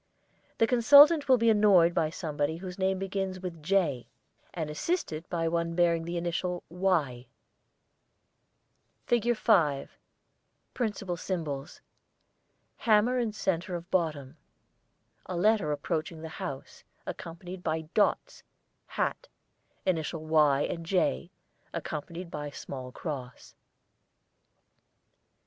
[0.57, 4.07] The consultant will be annoyed by somebody whose name begins with 'J,'
[4.51, 7.27] and assisted by one bearing the initial 'Y.'
[9.11, 9.37] [ILLUSTRATION 5] FIG.
[9.89, 9.97] 5
[10.73, 11.81] Principal Symbols:
[12.77, 14.37] Hammer in centre of bottom.
[15.27, 18.41] A letter approaching the house, accompanied by Dots,
[18.87, 19.27] Hat,
[19.85, 21.29] Initials 'Y' and 'J'
[21.75, 23.53] (accompanied by small cross).